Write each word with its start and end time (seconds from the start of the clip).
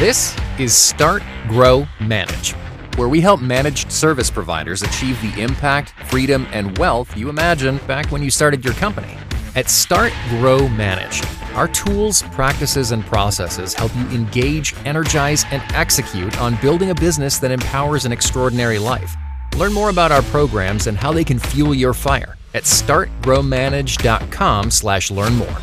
This 0.00 0.34
is 0.58 0.74
Start, 0.74 1.22
Grow, 1.46 1.86
Manage, 2.00 2.54
where 2.96 3.10
we 3.10 3.20
help 3.20 3.42
managed 3.42 3.92
service 3.92 4.30
providers 4.30 4.80
achieve 4.80 5.20
the 5.20 5.38
impact, 5.38 5.92
freedom, 6.06 6.46
and 6.52 6.78
wealth 6.78 7.14
you 7.18 7.28
imagined 7.28 7.86
back 7.86 8.10
when 8.10 8.22
you 8.22 8.30
started 8.30 8.64
your 8.64 8.72
company. 8.72 9.14
At 9.56 9.68
Start, 9.68 10.14
Grow, 10.30 10.66
Manage, 10.70 11.22
our 11.54 11.68
tools, 11.68 12.22
practices, 12.32 12.92
and 12.92 13.04
processes 13.04 13.74
help 13.74 13.94
you 13.94 14.06
engage, 14.06 14.74
energize, 14.86 15.44
and 15.50 15.62
execute 15.74 16.40
on 16.40 16.56
building 16.62 16.88
a 16.88 16.94
business 16.94 17.38
that 17.38 17.50
empowers 17.50 18.06
an 18.06 18.12
extraordinary 18.12 18.78
life. 18.78 19.14
Learn 19.58 19.74
more 19.74 19.90
about 19.90 20.12
our 20.12 20.22
programs 20.22 20.86
and 20.86 20.96
how 20.96 21.12
they 21.12 21.24
can 21.24 21.38
fuel 21.38 21.74
your 21.74 21.92
fire 21.92 22.38
at 22.54 22.62
startgrowmanage.com 22.62 24.70
slash 24.70 25.10
learn 25.10 25.34
more. 25.34 25.58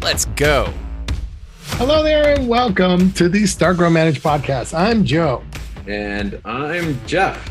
Let's 0.00 0.26
go. 0.26 0.72
Hello 1.62 2.02
there 2.02 2.34
and 2.34 2.48
welcome 2.48 3.12
to 3.12 3.28
the 3.28 3.46
Start 3.46 3.76
Grow 3.76 3.90
Manage 3.90 4.22
podcast. 4.22 4.76
I'm 4.76 5.04
Joe. 5.04 5.42
And 5.86 6.40
I'm 6.44 7.04
Jeff. 7.06 7.50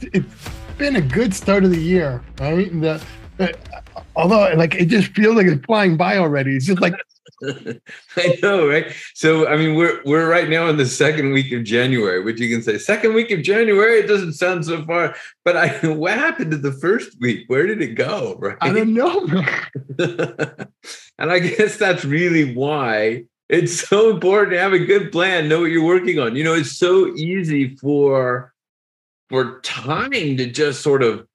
It's 0.00 0.50
been 0.76 0.96
a 0.96 1.00
good 1.00 1.34
start 1.34 1.64
of 1.64 1.70
the 1.70 1.80
year, 1.80 2.22
right? 2.38 2.68
The, 2.80 3.02
uh, 3.38 3.48
although 4.16 4.52
like 4.54 4.74
it 4.74 4.86
just 4.86 5.08
feels 5.14 5.36
like 5.36 5.46
it's 5.46 5.64
flying 5.64 5.96
by 5.96 6.18
already. 6.18 6.56
It's 6.56 6.66
just 6.66 6.80
like 6.80 6.94
I 8.16 8.38
know, 8.42 8.68
right? 8.68 8.92
So 9.14 9.46
I 9.46 9.56
mean, 9.56 9.76
we're 9.76 10.00
we're 10.04 10.28
right 10.28 10.48
now 10.48 10.68
in 10.68 10.76
the 10.76 10.86
second 10.86 11.32
week 11.32 11.52
of 11.52 11.64
January, 11.64 12.22
which 12.22 12.40
you 12.40 12.52
can 12.52 12.62
say 12.62 12.78
second 12.78 13.14
week 13.14 13.30
of 13.30 13.42
January. 13.42 14.00
It 14.00 14.08
doesn't 14.08 14.32
sound 14.32 14.64
so 14.64 14.84
far, 14.84 15.14
but 15.44 15.56
I 15.56 15.68
what 15.88 16.14
happened 16.14 16.50
to 16.50 16.58
the 16.58 16.72
first 16.72 17.20
week? 17.20 17.44
Where 17.48 17.66
did 17.66 17.80
it 17.80 17.94
go? 17.94 18.36
Right? 18.38 18.56
I 18.60 18.72
don't 18.72 18.92
know. 18.94 19.26
and 21.18 21.30
I 21.30 21.38
guess 21.38 21.76
that's 21.76 22.04
really 22.04 22.54
why 22.54 23.24
it's 23.48 23.88
so 23.88 24.10
important 24.10 24.52
to 24.52 24.60
have 24.60 24.72
a 24.72 24.78
good 24.78 25.10
plan, 25.10 25.48
know 25.48 25.60
what 25.60 25.70
you're 25.70 25.84
working 25.84 26.18
on. 26.18 26.36
You 26.36 26.44
know, 26.44 26.54
it's 26.54 26.76
so 26.76 27.14
easy 27.14 27.76
for 27.76 28.52
for 29.28 29.60
time 29.60 30.10
to 30.10 30.46
just 30.46 30.82
sort 30.82 31.02
of 31.02 31.26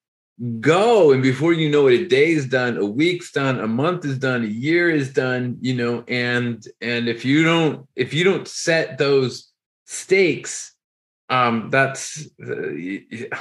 go 0.60 1.12
and 1.12 1.22
before 1.22 1.54
you 1.54 1.70
know 1.70 1.88
it 1.88 2.02
a 2.02 2.08
day 2.08 2.32
is 2.32 2.48
done 2.48 2.76
a 2.78 2.86
week's 2.86 3.32
done 3.32 3.60
a 3.60 3.68
month 3.68 4.04
is 4.04 4.18
done 4.18 4.44
a 4.44 4.48
year 4.48 4.90
is 4.90 5.14
done 5.14 5.56
you 5.62 5.76
know 5.76 6.04
and 6.08 6.68
and 6.82 7.08
if 7.08 7.24
you 7.24 7.44
don't 7.44 7.88
if 7.96 8.16
you 8.16 8.24
don't 8.24 8.48
set 8.48 8.98
those 8.98 9.52
stakes 9.86 10.73
um 11.34 11.70
that's 11.70 12.28
uh, 12.48 12.72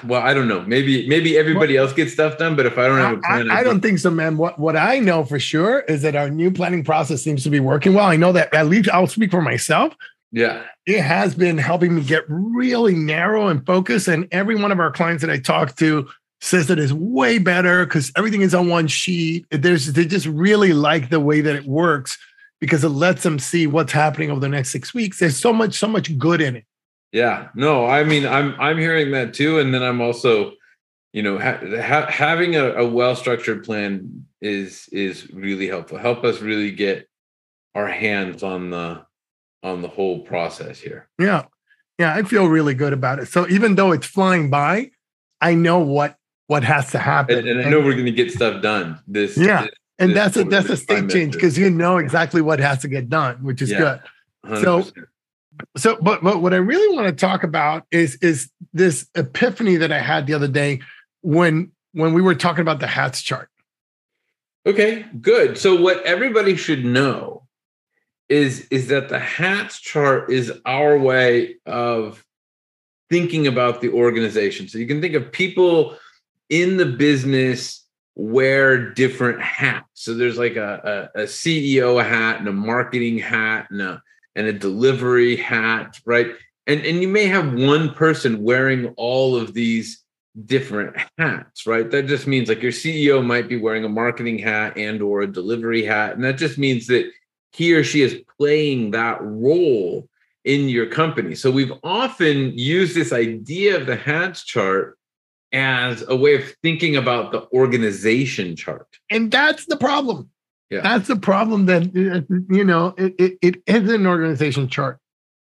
well 0.05 0.23
i 0.23 0.33
don't 0.33 0.49
know 0.49 0.63
maybe 0.63 1.07
maybe 1.09 1.37
everybody 1.37 1.77
else 1.77 1.93
gets 1.93 2.13
stuff 2.13 2.39
done 2.39 2.57
but 2.57 2.67
if 2.67 2.79
i 2.79 2.87
don't 2.87 2.99
have 2.99 3.19
a 3.19 3.21
plan 3.21 3.51
i, 3.51 3.57
I, 3.57 3.59
I 3.59 3.63
don't 3.63 3.81
think 3.81 3.99
so 3.99 4.11
man 4.11 4.37
what 4.37 4.59
what 4.59 4.77
i 4.77 4.99
know 4.99 5.25
for 5.25 5.39
sure 5.39 5.81
is 5.81 6.03
that 6.03 6.17
our 6.17 6.31
new 6.31 6.51
planning 6.51 6.85
process 6.85 7.23
seems 7.23 7.43
to 7.45 7.51
be 7.51 7.61
working 7.61 7.95
well 7.95 8.07
i 8.07 8.17
know 8.17 8.33
that 8.33 8.53
at 8.55 8.67
least 8.67 8.89
i'll 8.91 9.07
speak 9.07 9.31
for 9.31 9.43
myself 9.43 9.95
yeah 10.31 10.65
it 10.87 11.01
has 11.01 11.35
been 11.35 11.59
helping 11.59 11.95
me 11.95 12.03
get 12.03 12.25
really 12.29 12.95
narrow 12.95 13.49
and 13.49 13.67
focused 13.67 14.09
and 14.09 14.27
every 14.33 14.57
one 14.57 14.73
of 14.73 14.81
our 14.81 14.91
clients 14.91 15.21
that 15.23 15.31
i 15.31 15.39
talk 15.39 15.77
to 15.77 16.09
says 16.43 16.67
that 16.67 16.79
it's 16.79 16.93
way 16.93 17.39
better 17.39 17.87
because 17.87 18.11
everything 18.17 18.43
is 18.43 18.53
on 18.53 18.69
one 18.69 18.89
sheet. 18.89 19.47
There's 19.51 19.93
they 19.93 20.05
just 20.05 20.27
really 20.27 20.73
like 20.73 21.09
the 21.09 21.21
way 21.21 21.41
that 21.41 21.55
it 21.55 21.67
works 21.67 22.19
because 22.59 22.83
it 22.83 22.89
lets 22.89 23.23
them 23.23 23.39
see 23.39 23.69
what's 23.69 23.93
happening 23.93 24.31
over 24.31 24.41
the 24.41 24.49
next 24.49 24.71
six 24.71 24.93
weeks. 24.93 25.21
There's 25.21 25.37
so 25.37 25.53
much, 25.53 25.75
so 25.75 25.87
much 25.87 26.19
good 26.19 26.41
in 26.41 26.57
it. 26.57 26.65
Yeah, 27.13 27.49
no, 27.55 27.87
I 27.87 28.05
mean, 28.05 28.27
I'm 28.27 28.59
I'm 28.59 28.79
hearing 28.79 29.11
that 29.13 29.35
too, 29.35 29.59
and 29.59 29.73
then 29.73 29.83
I'm 29.83 30.01
also, 30.01 30.53
you 31.13 31.23
know, 31.23 31.39
ha- 31.39 31.61
ha- 31.61 32.11
having 32.11 32.57
a, 32.57 32.73
a 32.73 32.87
well 32.87 33.15
structured 33.15 33.65
plan 33.65 34.27
is 34.41 34.89
is 34.93 35.31
really 35.31 35.69
helpful. 35.69 35.99
Help 35.99 36.25
us 36.25 36.41
really 36.41 36.71
get 36.71 37.07
our 37.75 37.87
hands 37.87 38.43
on 38.43 38.71
the 38.71 39.05
on 39.63 39.83
the 39.83 39.89
whole 39.89 40.21
process 40.21 40.81
here. 40.81 41.09
Yeah, 41.19 41.45
yeah, 41.99 42.15
I 42.15 42.23
feel 42.23 42.49
really 42.49 42.75
good 42.75 42.93
about 42.93 43.19
it. 43.19 43.29
So 43.29 43.47
even 43.49 43.75
though 43.75 43.93
it's 43.93 44.07
flying 44.07 44.49
by, 44.49 44.91
I 45.41 45.55
know 45.55 45.81
what 45.81 46.17
what 46.47 46.65
has 46.65 46.91
to 46.93 46.99
happen. 46.99 47.39
And, 47.39 47.49
and 47.49 47.61
I 47.61 47.71
know 47.71 47.79
and, 47.79 47.87
we're 47.87 47.93
going 47.93 48.07
to 48.07 48.13
get 48.13 48.33
stuff 48.33 48.63
done. 48.63 49.01
This, 49.07 49.37
yeah, 49.37 49.63
this, 49.63 49.71
and 49.99 50.11
this 50.11 50.17
that's 50.17 50.37
a 50.37 50.45
that's 50.45 50.69
a 50.71 50.77
state 50.77 51.11
change 51.11 51.35
because 51.35 51.59
you 51.59 51.71
know 51.71 51.99
exactly 51.99 52.41
what 52.41 52.59
has 52.59 52.79
to 52.81 52.89
get 52.89 53.09
done, 53.09 53.43
which 53.45 53.63
is 53.63 53.71
yeah, 53.71 53.79
good. 53.79 54.01
100%. 54.47 54.63
So, 54.63 55.03
so 55.77 55.97
but 56.01 56.23
but 56.23 56.43
what 56.43 56.53
I 56.55 56.59
really 56.59 56.97
want 56.97 57.09
to 57.09 57.13
talk 57.15 57.43
about 57.43 57.85
is 57.91 58.17
is 58.17 58.51
this 58.73 59.07
epiphany 59.15 59.77
that 59.77 59.93
I 59.93 59.99
had 59.99 60.27
the 60.27 60.35
other 60.35 60.49
day 60.49 60.81
when 61.23 61.73
when 61.93 62.15
we 62.15 62.23
were 62.23 62.35
talking 62.35 62.63
about 62.63 62.81
the 62.81 62.87
hats 62.87 63.23
chart. 63.23 63.49
Okay, 64.67 65.05
good. 65.21 65.59
So 65.59 65.81
what 65.81 66.03
everybody 66.05 66.57
should 66.57 66.85
know 66.85 67.47
is 68.29 68.67
is 68.71 68.89
that 68.89 69.09
the 69.09 69.19
hats 69.19 69.81
chart 69.81 70.31
is 70.31 70.53
our 70.65 70.99
way 70.99 71.57
of 71.67 72.25
thinking 73.11 73.47
about 73.47 73.81
the 73.81 73.91
organization. 73.91 74.69
So 74.69 74.79
you 74.79 74.87
can 74.87 75.03
think 75.03 75.15
of 75.15 75.31
people 75.33 75.97
in 76.49 76.79
the 76.79 76.87
business 76.87 77.85
wear 78.15 78.91
different 78.93 79.41
hats. 79.41 79.87
So 79.95 80.15
there's 80.15 80.39
like 80.39 80.57
a, 80.57 81.11
a, 81.15 81.23
a, 81.23 81.25
CEO 81.25 82.03
hat 82.03 82.39
and 82.39 82.49
a 82.49 82.53
marketing 82.53 83.19
hat 83.19 83.69
and 83.71 83.81
a 83.81 84.03
and 84.37 84.47
a 84.47 84.53
delivery 84.53 85.37
hat, 85.37 86.01
right? 86.05 86.29
And 86.67 86.81
and 86.85 87.03
you 87.03 87.09
may 87.09 87.27
have 87.27 87.55
one 87.55 87.93
person 87.95 88.43
wearing 88.43 88.89
all 88.97 89.37
of 89.37 89.55
these 89.55 90.03
different 90.47 90.97
hats, 91.19 91.67
right? 91.67 91.91
That 91.91 92.07
just 92.07 92.27
means 92.27 92.49
like 92.49 92.63
your 92.63 92.73
CEO 92.73 93.25
might 93.25 93.49
be 93.49 93.57
wearing 93.57 93.85
a 93.85 93.89
marketing 93.89 94.39
hat 94.39 94.77
and 94.77 95.03
or 95.03 95.23
a 95.23 95.33
delivery 95.33 95.85
hat, 95.85 96.15
and 96.15 96.25
that 96.25 96.39
just 96.39 96.59
means 96.59 96.87
that 96.87 97.11
he 97.53 97.75
or 97.75 97.85
she 97.85 98.01
is 98.01 98.23
playing 98.39 98.93
that 98.93 99.19
role 99.21 100.09
in 100.45 100.69
your 100.69 100.87
company. 100.87 101.35
So 101.35 101.51
we've 101.51 101.73
often 101.85 102.57
used 102.59 102.95
this 102.95 103.13
idea 103.13 103.77
of 103.77 103.87
the 103.87 103.97
hats 103.97 104.45
chart 104.45 104.99
as 105.53 106.03
a 106.09 106.17
way 106.17 106.35
of 106.35 106.45
thinking 106.63 106.97
about 106.97 107.31
the 107.31 107.47
organization 107.53 108.57
chart. 108.57 108.89
And 109.11 109.31
that's 109.31 109.67
the 109.67 109.77
problem. 109.77 110.31
Yeah. 110.73 110.81
That's 110.81 111.07
the 111.07 111.17
problem 111.17 111.67
that, 111.67 111.83
uh, 111.83 112.35
you 112.49 112.65
know, 112.65 112.95
it, 112.97 113.15
it, 113.19 113.39
it 113.43 113.63
is 113.67 113.93
an 113.93 114.07
organization 114.07 114.69
chart. 114.69 114.99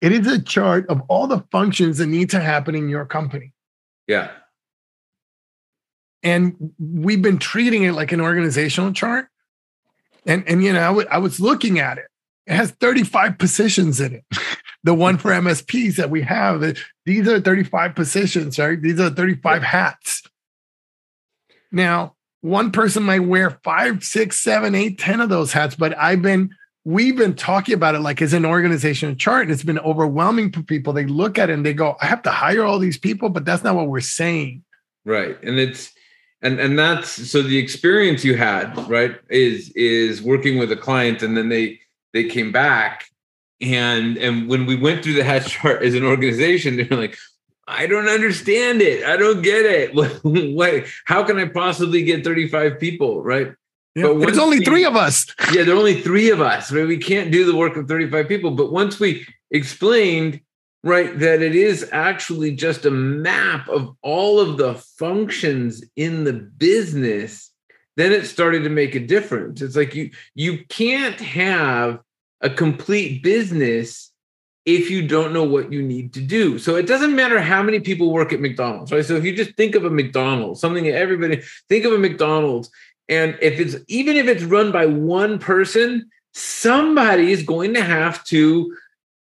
It 0.01 0.11
is 0.11 0.27
a 0.27 0.43
chart 0.43 0.85
of 0.89 1.01
all 1.03 1.29
the 1.29 1.45
functions 1.53 1.99
that 1.99 2.07
need 2.07 2.29
to 2.31 2.41
happen 2.41 2.75
in 2.75 2.89
your 2.89 3.07
company. 3.07 3.53
Yeah. 4.09 4.33
And 6.25 6.73
we've 6.81 7.23
been 7.23 7.39
treating 7.39 7.85
it 7.85 7.93
like 7.93 8.11
an 8.11 8.21
organizational 8.21 8.93
chart. 8.93 9.29
And, 10.27 10.43
and 10.49 10.61
you 10.61 10.73
know, 10.73 10.81
I, 10.81 10.89
w- 10.89 11.09
I 11.09 11.19
was 11.19 11.39
looking 11.39 11.79
at 11.79 11.99
it. 11.99 12.07
It 12.49 12.55
has 12.55 12.73
35 12.73 13.39
positions 13.39 14.01
in 14.01 14.15
it. 14.15 14.25
the 14.83 14.93
one 14.93 15.19
for 15.19 15.31
MSPs 15.31 15.95
that 15.97 16.11
we 16.11 16.23
have. 16.23 16.65
Uh, 16.65 16.73
these 17.07 17.29
are 17.29 17.41
35 17.41 17.95
positions, 17.95 18.59
right? 18.59 18.83
These 18.83 18.99
are 18.99 19.11
35 19.11 19.63
hats. 19.63 20.25
Now, 21.71 22.17
one 22.43 22.71
person 22.71 23.03
might 23.03 23.21
wear 23.21 23.59
five, 23.65 24.05
six, 24.05 24.39
seven, 24.39 24.75
eight, 24.75 24.99
ten 24.99 25.21
of 25.21 25.31
those 25.31 25.53
hats, 25.53 25.75
but 25.75 25.97
I've 25.97 26.23
been, 26.23 26.55
we've 26.85 27.17
been 27.17 27.35
talking 27.35 27.75
about 27.75 27.95
it 27.95 28.01
like 28.01 28.21
as 28.21 28.35
an 28.35 28.45
organizational 28.45 29.15
chart, 29.15 29.43
and 29.43 29.51
it's 29.51 29.65
been 29.65 29.79
overwhelming 29.79 30.53
for 30.53 30.63
people. 30.63 30.93
They 30.93 31.07
look 31.07 31.39
at 31.39 31.51
it 31.51 31.55
and 31.55 31.65
they 31.65 31.73
go, 31.73 31.97
I 32.01 32.07
have 32.07 32.23
to 32.23 32.31
hire 32.31 32.65
all 32.65 32.79
these 32.79 32.99
people, 32.99 33.31
but 33.31 33.45
that's 33.45 33.65
not 33.65 33.75
what 33.75 33.89
we're 33.89 34.01
saying. 34.01 34.65
Right. 35.05 35.37
And 35.43 35.59
it's, 35.59 35.93
and 36.43 36.59
and 36.59 36.79
that's 36.79 37.31
so 37.31 37.41
the 37.41 37.57
experience 37.57 38.25
you 38.25 38.37
had 38.37 38.77
right 38.89 39.17
is 39.31 39.71
is 39.71 40.21
working 40.21 40.59
with 40.59 40.73
a 40.73 40.77
client 40.77 41.23
and 41.23 41.37
then 41.37 41.49
they 41.49 41.79
they 42.13 42.25
came 42.25 42.53
back 42.53 43.07
and 43.61 44.19
and 44.19 44.49
when 44.49 44.67
we 44.67 44.75
went 44.75 45.03
through 45.03 45.15
the 45.15 45.25
hat 45.25 45.47
chart 45.47 45.83
as 45.83 45.95
an 45.95 46.05
organization 46.05 46.77
they're 46.77 46.99
like 46.99 47.17
i 47.67 47.87
don't 47.87 48.09
understand 48.09 48.83
it. 48.83 49.05
I 49.05 49.17
don't 49.17 49.43
get 49.43 49.65
it. 49.65 49.95
What 50.25 50.85
how 51.05 51.23
can 51.25 51.39
i 51.39 51.47
possibly 51.47 52.03
get 52.05 52.25
35 52.25 52.79
people 52.79 53.23
right? 53.23 53.55
Yeah, 53.95 54.05
but 54.05 54.21
there's 54.21 54.39
only 54.39 54.61
we, 54.61 54.65
three 54.65 54.85
of 54.85 54.97
us. 54.97 55.27
Yeah 55.53 55.65
there 55.65 55.75
are 55.75 55.79
only 55.79 56.01
three 56.01 56.31
of 56.31 56.41
us 56.41 56.73
right? 56.73 56.87
We 56.87 56.99
can't 56.99 57.31
do 57.31 57.45
the 57.45 57.57
work 57.57 57.77
of 57.77 57.89
35 57.89 58.29
people. 58.29 58.51
But 58.53 58.73
once 58.73 58.99
we 58.99 59.27
explained 59.51 60.41
right 60.85 61.19
that 61.19 61.43
it 61.43 61.55
is 61.55 61.89
actually 61.93 62.57
just 62.57 62.85
a 62.85 62.91
map 62.91 63.69
of 63.69 63.97
all 64.03 64.41
of 64.41 64.57
the 64.57 64.75
functions 64.75 65.85
in 65.97 66.25
the 66.25 66.33
business 66.33 67.53
then 67.97 68.13
it 68.13 68.27
started 68.27 68.65
to 68.65 68.71
make 68.71 68.95
a 68.95 69.01
difference. 69.01 69.61
It's 69.61 69.77
like 69.77 69.95
you 69.95 70.11
you 70.35 70.65
can't 70.69 71.21
have 71.21 72.01
a 72.41 72.51
complete 72.51 73.23
business 73.23 74.12
if 74.65 74.91
you 74.91 75.07
don't 75.07 75.33
know 75.33 75.45
what 75.45 75.73
you 75.73 75.83
need 75.83 76.13
to 76.15 76.21
do. 76.21 76.59
So 76.59 76.77
it 76.77 76.87
doesn't 76.87 77.17
matter 77.17 77.41
how 77.41 77.63
many 77.63 77.81
people 77.81 78.13
work 78.13 78.33
at 78.33 78.41
McDonald's, 78.41 78.93
right? 78.93 79.05
So 79.05 79.17
if 79.17 79.25
you 79.25 79.35
just 79.35 79.57
think 79.57 79.75
of 79.75 79.85
a 79.85 79.91
McDonald's, 79.91 80.61
something 80.61 80.87
everybody 80.89 81.43
think 81.69 81.85
of 81.85 81.93
a 81.93 81.99
McDonald's, 81.99 82.71
and 83.09 83.37
if 83.43 83.59
it's 83.59 83.77
even 83.89 84.17
if 84.17 84.27
it's 84.27 84.45
run 84.45 84.71
by 84.71 84.87
one 84.87 85.39
person, 85.39 86.11
somebody 86.33 87.33
is 87.33 87.43
going 87.43 87.75
to 87.75 87.83
have 87.83 88.23
to 88.25 88.77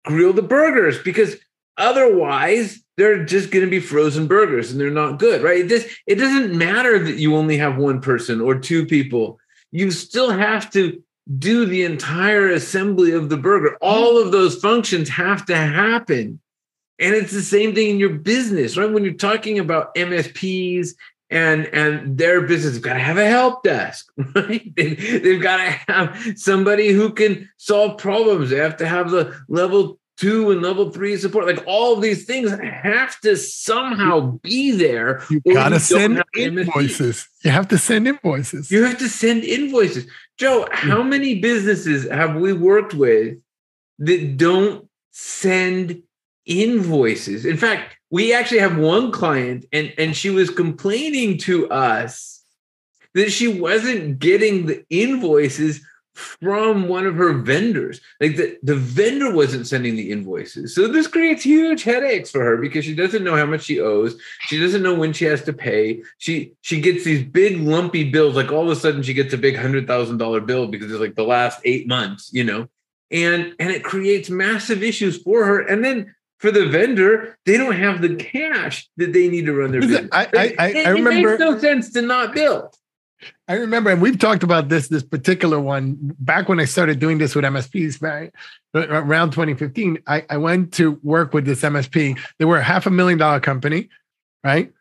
grill 0.04 0.32
the 0.32 0.42
burgers 0.42 0.98
because 1.02 1.36
otherwise 1.76 2.80
they're 2.96 3.24
just 3.24 3.50
going 3.50 3.64
to 3.64 3.70
be 3.70 3.80
frozen 3.80 4.26
burgers 4.26 4.70
and 4.70 4.80
they're 4.80 4.90
not 4.90 5.18
good, 5.18 5.42
right? 5.42 5.68
Just 5.68 5.86
it 6.06 6.14
doesn't 6.14 6.56
matter 6.56 6.98
that 7.04 7.16
you 7.16 7.36
only 7.36 7.58
have 7.58 7.76
one 7.76 8.00
person 8.00 8.40
or 8.40 8.58
two 8.58 8.86
people. 8.86 9.38
You 9.70 9.90
still 9.90 10.30
have 10.30 10.70
to 10.72 11.02
do 11.38 11.66
the 11.66 11.82
entire 11.82 12.48
assembly 12.50 13.12
of 13.12 13.28
the 13.28 13.36
burger. 13.36 13.76
All 13.80 14.20
of 14.20 14.32
those 14.32 14.56
functions 14.56 15.08
have 15.08 15.44
to 15.46 15.56
happen. 15.56 16.40
And 16.98 17.14
it's 17.14 17.32
the 17.32 17.42
same 17.42 17.74
thing 17.74 17.90
in 17.90 17.98
your 17.98 18.14
business, 18.14 18.76
right? 18.76 18.90
When 18.90 19.04
you're 19.04 19.14
talking 19.14 19.58
about 19.58 19.94
MSPs 19.94 20.90
and 21.28 21.66
and 21.66 22.16
their 22.16 22.42
business 22.42 22.74
have 22.74 22.82
got 22.82 22.92
to 22.94 23.00
have 23.00 23.18
a 23.18 23.28
help 23.28 23.64
desk, 23.64 24.06
right? 24.34 24.72
They've, 24.76 25.22
they've 25.22 25.42
got 25.42 25.56
to 25.56 25.92
have 25.92 26.34
somebody 26.36 26.88
who 26.88 27.12
can 27.12 27.48
solve 27.56 27.98
problems. 27.98 28.50
They 28.50 28.58
have 28.58 28.76
to 28.78 28.86
have 28.86 29.10
the 29.10 29.36
level 29.48 29.98
two 30.16 30.50
and 30.50 30.62
level 30.62 30.90
three 30.90 31.16
support. 31.16 31.46
Like 31.46 31.62
all 31.66 31.94
of 31.94 32.02
these 32.02 32.24
things 32.24 32.50
have 32.50 33.18
to 33.20 33.36
somehow 33.36 34.38
be 34.42 34.72
there. 34.72 35.22
You 35.30 35.40
gotta 35.52 35.80
send 35.80 36.22
invoices. 36.36 37.28
You 37.44 37.50
have 37.50 37.68
to 37.68 37.78
send 37.78 38.08
invoices. 38.08 38.70
You 38.70 38.84
have 38.84 38.98
to 38.98 39.08
send 39.08 39.44
invoices. 39.44 40.06
Joe, 40.38 40.68
how 40.72 41.02
many 41.02 41.40
businesses 41.40 42.08
have 42.10 42.36
we 42.36 42.52
worked 42.52 42.94
with 42.94 43.38
that 43.98 44.36
don't 44.36 44.88
send 45.12 46.02
invoices? 46.44 47.44
In 47.44 47.56
fact, 47.56 47.96
we 48.10 48.32
actually 48.32 48.60
have 48.60 48.78
one 48.78 49.10
client 49.10 49.66
and, 49.72 49.92
and 49.98 50.16
she 50.16 50.30
was 50.30 50.50
complaining 50.50 51.38
to 51.38 51.68
us 51.70 52.44
that 53.14 53.32
she 53.32 53.48
wasn't 53.48 54.18
getting 54.18 54.66
the 54.66 54.84
invoices 54.90 55.80
from 56.16 56.88
one 56.88 57.06
of 57.06 57.14
her 57.16 57.34
vendors. 57.34 58.00
Like 58.20 58.36
the, 58.36 58.58
the 58.62 58.74
vendor 58.74 59.32
wasn't 59.32 59.66
sending 59.66 59.96
the 59.96 60.10
invoices. 60.10 60.74
So 60.74 60.88
this 60.88 61.06
creates 61.06 61.44
huge 61.44 61.82
headaches 61.82 62.30
for 62.30 62.42
her 62.42 62.56
because 62.56 62.84
she 62.84 62.94
doesn't 62.94 63.22
know 63.22 63.36
how 63.36 63.46
much 63.46 63.64
she 63.64 63.80
owes. 63.80 64.18
She 64.40 64.58
doesn't 64.58 64.82
know 64.82 64.94
when 64.94 65.12
she 65.12 65.26
has 65.26 65.42
to 65.42 65.52
pay. 65.52 66.02
She 66.18 66.54
she 66.62 66.80
gets 66.80 67.04
these 67.04 67.22
big 67.22 67.60
lumpy 67.60 68.10
bills. 68.10 68.34
Like 68.34 68.50
all 68.50 68.62
of 68.62 68.76
a 68.76 68.80
sudden 68.80 69.02
she 69.02 69.14
gets 69.14 69.34
a 69.34 69.38
big 69.38 69.56
hundred 69.56 69.86
thousand 69.86 70.18
dollar 70.18 70.40
bill 70.40 70.66
because 70.66 70.90
it's 70.90 71.00
like 71.00 71.14
the 71.14 71.24
last 71.24 71.60
eight 71.64 71.86
months, 71.86 72.30
you 72.32 72.44
know. 72.44 72.68
And 73.10 73.54
and 73.60 73.70
it 73.70 73.84
creates 73.84 74.30
massive 74.30 74.82
issues 74.82 75.22
for 75.22 75.44
her. 75.44 75.60
And 75.60 75.84
then 75.84 76.14
for 76.38 76.50
the 76.50 76.66
vendor, 76.66 77.38
they 77.46 77.56
don't 77.56 77.76
have 77.76 78.00
the 78.00 78.16
cash 78.16 78.88
that 78.96 79.12
they 79.12 79.28
need 79.28 79.46
to 79.46 79.54
run 79.54 79.70
their 79.70 79.80
business. 79.80 80.08
I, 80.12 80.24
I, 80.24 80.54
I, 80.58 80.68
it, 80.68 80.86
I 80.86 80.90
remember 80.90 81.10
it 81.10 81.38
makes 81.38 81.40
no 81.40 81.58
sense 81.58 81.92
to 81.92 82.02
not 82.02 82.34
bill. 82.34 82.72
I 83.48 83.54
remember, 83.54 83.90
and 83.90 84.02
we've 84.02 84.18
talked 84.18 84.42
about 84.42 84.68
this 84.68 84.88
this 84.88 85.02
particular 85.02 85.58
one 85.58 85.96
back 86.18 86.48
when 86.48 86.60
I 86.60 86.64
started 86.64 86.98
doing 86.98 87.18
this 87.18 87.34
with 87.34 87.44
MSPs, 87.44 88.02
right? 88.02 88.32
Around 88.74 89.30
2015, 89.30 89.98
I, 90.06 90.24
I 90.28 90.36
went 90.36 90.72
to 90.74 90.98
work 91.02 91.32
with 91.32 91.46
this 91.46 91.62
MSP. 91.62 92.18
They 92.38 92.44
were 92.44 92.58
a 92.58 92.62
half 92.62 92.86
a 92.86 92.90
million 92.90 93.18
dollar 93.18 93.40
company, 93.40 93.88
right? 94.44 94.72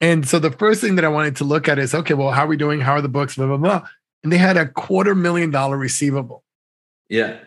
And 0.00 0.26
so 0.26 0.38
the 0.38 0.50
first 0.50 0.80
thing 0.80 0.96
that 0.96 1.04
I 1.04 1.08
wanted 1.08 1.36
to 1.36 1.44
look 1.44 1.68
at 1.68 1.78
is 1.78 1.94
okay, 1.94 2.14
well, 2.14 2.30
how 2.30 2.44
are 2.44 2.48
we 2.48 2.56
doing? 2.56 2.80
How 2.80 2.92
are 2.92 3.02
the 3.02 3.08
books? 3.08 3.36
Blah 3.36 3.46
blah 3.46 3.56
blah. 3.58 3.88
And 4.22 4.32
they 4.32 4.38
had 4.38 4.56
a 4.56 4.66
quarter 4.66 5.14
million 5.14 5.50
dollar 5.50 5.76
receivable. 5.76 6.42
Yeah. 7.08 7.38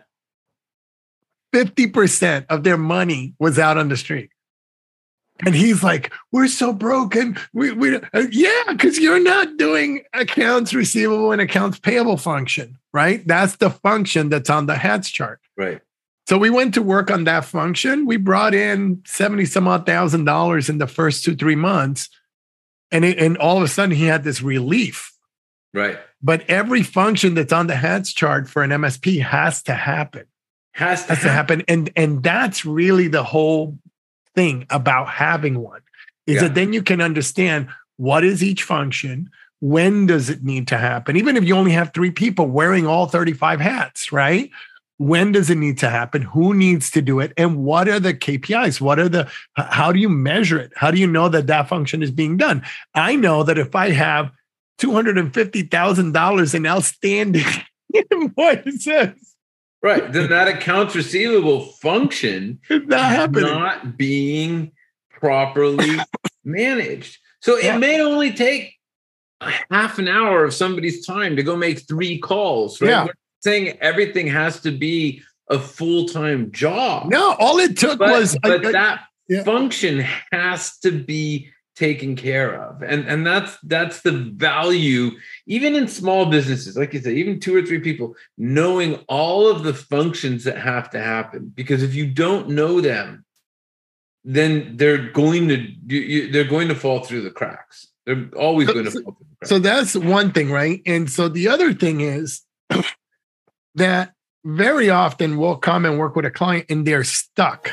50% 1.54 2.46
of 2.50 2.64
their 2.64 2.78
money 2.78 3.34
was 3.40 3.58
out 3.58 3.78
on 3.78 3.88
the 3.90 3.98
street. 3.98 4.30
And 5.46 5.56
he's 5.56 5.84
like, 5.84 6.12
"We're 6.32 6.48
so 6.48 6.74
broken. 6.74 7.38
We, 7.54 7.72
we 7.72 7.96
uh, 7.96 8.24
yeah, 8.32 8.64
because 8.70 9.00
you're 9.00 9.22
not 9.22 9.58
doing 9.58 10.04
accounts 10.14 10.74
receivable 10.74 11.32
and 11.32 11.42
accounts 11.42 11.80
payable 11.80 12.18
function, 12.18 12.78
right? 12.94 13.26
That's 13.28 13.58
the 13.58 13.70
function 13.70 14.30
that's 14.30 14.50
on 14.50 14.66
the 14.66 14.76
HATS 14.76 15.10
chart, 15.10 15.40
right? 15.56 15.82
So 16.28 16.38
we 16.38 16.50
went 16.50 16.74
to 16.74 16.82
work 16.82 17.10
on 17.10 17.24
that 17.24 17.46
function. 17.46 18.06
We 18.06 18.18
brought 18.18 18.54
in 18.54 19.02
seventy 19.06 19.46
some 19.46 19.68
odd 19.68 19.86
thousand 19.86 20.26
dollars 20.26 20.70
in 20.70 20.78
the 20.78 20.88
first 20.88 21.24
two 21.24 21.36
three 21.36 21.56
months, 21.56 22.10
and 22.92 23.06
it, 23.06 23.18
and 23.18 23.38
all 23.38 23.58
of 23.58 23.64
a 23.64 23.68
sudden 23.68 23.96
he 23.96 24.06
had 24.06 24.24
this 24.24 24.42
relief, 24.42 25.14
right? 25.74 26.00
But 26.22 26.50
every 26.50 26.84
function 26.84 27.36
that's 27.36 27.54
on 27.54 27.68
the 27.68 27.76
HATS 27.76 28.12
chart 28.14 28.50
for 28.50 28.64
an 28.64 28.72
MSP 28.72 29.22
has 29.22 29.62
to 29.64 29.74
happen. 29.74 30.26
Has 30.74 31.06
to, 31.06 31.14
has 31.14 31.24
to 31.24 31.30
happen, 31.30 31.64
and 31.68 31.90
and 31.96 32.22
that's 32.24 32.66
really 32.66 33.08
the 33.08 33.24
whole 33.24 33.78
thing 34.38 34.68
about 34.70 35.10
having 35.10 35.60
one 35.60 35.82
is 36.28 36.36
yeah. 36.36 36.42
that 36.44 36.56
then 36.56 36.72
you 36.72 36.84
can 36.84 37.02
understand 37.02 37.68
what 37.98 38.24
is 38.24 38.44
each 38.44 38.62
function 38.62 39.30
when 39.60 40.06
does 40.06 40.30
it 40.30 40.44
need 40.44 40.68
to 40.68 40.78
happen? 40.78 41.18
Even 41.18 41.36
if 41.36 41.44
you 41.44 41.56
only 41.56 41.72
have 41.72 41.92
three 41.92 42.12
people 42.12 42.46
wearing 42.46 42.86
all 42.86 43.08
35 43.08 43.60
hats 43.60 44.12
right? 44.12 44.52
When 45.00 45.32
does 45.32 45.50
it 45.50 45.58
need 45.58 45.80
to 45.80 45.90
happen? 45.90 46.22
Who 46.22 46.54
needs 46.54 46.92
to 46.92 47.02
do 47.02 47.20
it? 47.20 47.34
And 47.36 47.58
what 47.58 47.88
are 47.88 48.00
the 48.00 48.14
kpis 48.14 48.80
what 48.80 49.00
are 49.00 49.10
the 49.10 49.28
how 49.56 49.92
do 49.92 50.00
you 50.00 50.10
measure 50.10 50.60
it? 50.60 50.72
How 50.76 50.92
do 50.92 51.00
you 51.00 51.08
know 51.08 51.30
that 51.30 51.48
that 51.48 51.68
function 51.68 52.04
is 52.04 52.12
being 52.12 52.38
done? 52.38 52.64
I 52.94 53.16
know 53.16 53.42
that 53.44 53.58
if 53.58 53.76
i 53.76 53.90
have 53.90 54.32
$250000 54.80 56.54
in 56.54 56.68
outstanding 56.68 57.46
invoices 58.12 59.37
Right. 59.82 60.12
Then 60.12 60.30
that 60.30 60.48
accounts 60.48 60.96
receivable 60.96 61.62
function 61.62 62.60
not, 62.70 63.32
not 63.32 63.98
being 63.98 64.72
properly 65.10 65.98
managed. 66.44 67.20
So 67.42 67.58
yeah. 67.58 67.76
it 67.76 67.80
may 67.80 68.02
only 68.02 68.34
take 68.34 68.74
half 69.70 70.00
an 70.00 70.08
hour 70.08 70.44
of 70.44 70.54
somebody's 70.54 71.06
time 71.06 71.36
to 71.36 71.44
go 71.44 71.56
make 71.56 71.88
three 71.88 72.18
calls. 72.18 72.82
Right? 72.82 72.90
Yeah. 72.90 73.06
We're 73.06 73.14
saying 73.42 73.78
everything 73.82 74.28
has 74.28 74.62
to 74.62 74.72
be 74.72 75.22
a 75.50 75.60
full-time 75.60 76.52
job. 76.52 77.10
No, 77.10 77.36
all 77.40 77.60
it 77.60 77.78
took 77.78 78.00
but, 78.00 78.10
was 78.10 78.38
but 78.42 78.66
I, 78.66 78.72
that 78.72 79.02
yeah. 79.30 79.44
function 79.44 80.04
has 80.32 80.78
to 80.80 80.92
be 80.92 81.50
taken 81.78 82.16
care 82.16 82.60
of. 82.60 82.82
And 82.82 83.08
and 83.08 83.26
that's 83.26 83.58
that's 83.62 84.02
the 84.02 84.12
value 84.12 85.12
even 85.46 85.76
in 85.76 85.88
small 85.88 86.26
businesses 86.26 86.76
like 86.76 86.94
you 86.94 87.00
said 87.00 87.14
even 87.14 87.40
two 87.40 87.56
or 87.56 87.62
three 87.62 87.80
people 87.80 88.16
knowing 88.38 88.96
all 89.08 89.48
of 89.48 89.64
the 89.64 89.74
functions 89.74 90.44
that 90.46 90.58
have 90.58 90.90
to 90.92 91.00
happen. 91.00 91.54
Because 91.56 91.84
if 91.84 91.94
you 91.94 92.08
don't 92.08 92.50
know 92.50 92.82
them 92.82 93.26
then 94.24 94.76
they're 94.76 95.10
going 95.12 95.48
to 95.48 95.68
you, 95.88 96.32
they're 96.32 96.44
going 96.44 96.68
to 96.68 96.76
fall 96.76 97.02
through 97.02 97.22
the 97.22 97.32
cracks. 97.32 97.88
They're 98.06 98.30
always 98.36 98.68
so, 98.68 98.74
going 98.74 98.86
to 98.86 98.92
fall 98.92 99.02
through 99.02 99.28
the 99.30 99.36
cracks. 99.38 99.50
so 99.50 99.60
that's 99.60 99.96
one 99.96 100.32
thing 100.32 100.52
right? 100.52 100.82
And 100.86 101.10
so 101.10 101.30
the 101.30 101.48
other 101.48 101.74
thing 101.74 102.02
is 102.02 102.42
that 103.76 104.14
very 104.44 104.90
often 104.90 105.38
we'll 105.38 105.58
come 105.58 105.86
and 105.86 106.00
work 106.00 106.16
with 106.16 106.26
a 106.26 106.32
client 106.32 106.66
and 106.70 106.88
they're 106.88 107.04
stuck 107.04 107.72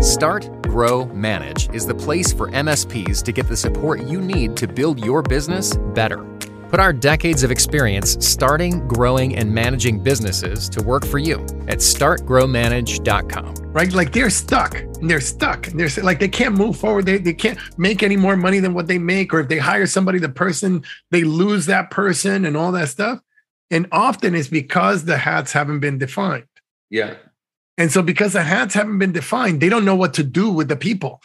Start, 0.00 0.62
Grow, 0.62 1.04
Manage 1.06 1.68
is 1.74 1.84
the 1.84 1.94
place 1.94 2.32
for 2.32 2.48
MSPs 2.52 3.22
to 3.22 3.32
get 3.32 3.48
the 3.48 3.56
support 3.56 4.02
you 4.04 4.22
need 4.22 4.56
to 4.56 4.66
build 4.66 5.04
your 5.04 5.20
business 5.20 5.76
better. 5.76 6.24
Put 6.70 6.80
our 6.80 6.94
decades 6.94 7.42
of 7.42 7.50
experience 7.50 8.16
starting, 8.26 8.88
growing, 8.88 9.36
and 9.36 9.52
managing 9.52 10.02
businesses 10.02 10.70
to 10.70 10.82
work 10.82 11.04
for 11.04 11.18
you 11.18 11.42
at 11.68 11.80
startgrowmanage.com. 11.80 13.54
Right? 13.72 13.92
Like 13.92 14.14
they're 14.14 14.30
stuck 14.30 14.76
and 14.76 15.10
they're 15.10 15.20
stuck 15.20 15.66
and 15.66 15.78
they're 15.78 15.90
like 16.02 16.18
they 16.18 16.28
can't 16.28 16.54
move 16.54 16.78
forward. 16.78 17.04
They, 17.04 17.18
they 17.18 17.34
can't 17.34 17.58
make 17.76 18.02
any 18.02 18.16
more 18.16 18.38
money 18.38 18.58
than 18.58 18.72
what 18.72 18.86
they 18.86 18.98
make. 18.98 19.34
Or 19.34 19.40
if 19.40 19.48
they 19.48 19.58
hire 19.58 19.86
somebody, 19.86 20.18
the 20.18 20.30
person, 20.30 20.82
they 21.10 21.24
lose 21.24 21.66
that 21.66 21.90
person 21.90 22.46
and 22.46 22.56
all 22.56 22.72
that 22.72 22.88
stuff. 22.88 23.20
And 23.70 23.86
often 23.92 24.34
it's 24.34 24.48
because 24.48 25.04
the 25.04 25.18
hats 25.18 25.52
haven't 25.52 25.80
been 25.80 25.98
defined. 25.98 26.46
Yeah. 26.88 27.16
And 27.78 27.90
so, 27.90 28.02
because 28.02 28.34
the 28.34 28.42
hats 28.42 28.74
haven't 28.74 28.98
been 28.98 29.12
defined, 29.12 29.60
they 29.60 29.68
don't 29.68 29.84
know 29.84 29.96
what 29.96 30.14
to 30.14 30.22
do 30.22 30.50
with 30.50 30.68
the 30.68 30.76
people 30.76 31.20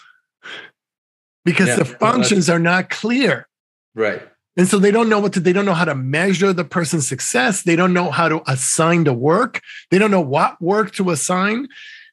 because 1.44 1.68
yeah, 1.68 1.76
the 1.76 1.86
functions 1.86 2.50
are 2.50 2.60
not 2.60 2.90
clear. 2.90 3.48
Right. 3.94 4.22
And 4.58 4.68
so 4.68 4.80
they 4.80 4.92
don't 4.92 5.10
know 5.10 5.20
what 5.20 5.34
to, 5.34 5.40
they 5.40 5.54
don't 5.54 5.66
know 5.66 5.74
how 5.74 5.86
to 5.86 5.96
measure 5.96 6.54
the 6.54 6.64
person's 6.64 7.08
success. 7.08 7.64
They 7.64 7.76
don't 7.76 7.94
know 7.94 8.10
how 8.10 8.30
to 8.30 8.42
assign 8.50 9.04
the 9.04 9.14
work. 9.14 9.62
They 9.92 10.00
don't 10.00 10.12
know 10.12 10.22
what 10.22 10.62
work 10.62 10.94
to 10.94 11.12
assign. 11.12 11.68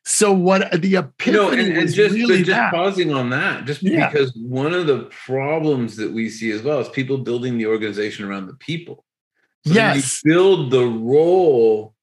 So 0.05 0.33
what 0.33 0.83
the 0.83 0.97
epiphany 0.97 1.37
know, 1.37 1.51
and, 1.51 1.77
and 1.77 1.93
just, 1.93 2.13
really 2.13 2.39
just 2.39 2.49
that. 2.49 2.73
pausing 2.73 3.15
on 3.15 3.31
that, 3.31 3.67
just 3.67 3.85
yeah. 3.85 4.11
because 4.11 4.35
one 4.35 4.75
of 4.75 4.89
the 4.89 5.09
problems 5.25 5.97
that 5.97 6.11
we 6.11 6.29
see 6.29 6.51
as 6.51 6.63
well 6.63 6.81
is 6.81 6.89
people 6.89 7.19
building 7.19 7.57
the 7.57 7.67
organization 7.67 8.25
around 8.25 8.49
the 8.49 8.55
people. 8.55 9.05
So 9.65 9.75
yes. 9.75 10.21
build 10.25 10.73
the 10.73 10.85
role 10.85 11.95